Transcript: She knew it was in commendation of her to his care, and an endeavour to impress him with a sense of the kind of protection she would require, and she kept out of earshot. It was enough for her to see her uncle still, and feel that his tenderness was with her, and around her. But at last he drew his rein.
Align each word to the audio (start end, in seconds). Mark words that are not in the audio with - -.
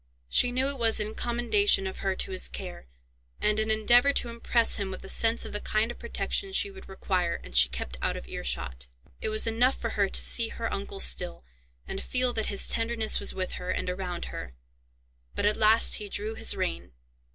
She 0.29 0.51
knew 0.51 0.67
it 0.69 0.79
was 0.79 0.99
in 0.99 1.13
commendation 1.13 1.85
of 1.85 1.97
her 1.97 2.15
to 2.15 2.31
his 2.31 2.49
care, 2.49 2.87
and 3.39 3.59
an 3.59 3.69
endeavour 3.69 4.11
to 4.13 4.29
impress 4.29 4.77
him 4.77 4.89
with 4.89 5.03
a 5.05 5.07
sense 5.07 5.45
of 5.45 5.53
the 5.53 5.59
kind 5.61 5.91
of 5.91 5.99
protection 5.99 6.53
she 6.53 6.71
would 6.71 6.89
require, 6.89 7.35
and 7.43 7.55
she 7.55 7.69
kept 7.69 7.97
out 8.01 8.17
of 8.17 8.27
earshot. 8.27 8.87
It 9.21 9.29
was 9.29 9.45
enough 9.45 9.79
for 9.79 9.89
her 9.91 10.09
to 10.09 10.19
see 10.23 10.47
her 10.47 10.73
uncle 10.73 10.99
still, 11.01 11.45
and 11.87 12.01
feel 12.03 12.33
that 12.33 12.47
his 12.47 12.67
tenderness 12.67 13.19
was 13.19 13.35
with 13.35 13.51
her, 13.61 13.69
and 13.69 13.91
around 13.91 14.25
her. 14.33 14.55
But 15.35 15.45
at 15.45 15.55
last 15.55 15.97
he 15.97 16.09
drew 16.09 16.33
his 16.33 16.55
rein. 16.55 16.93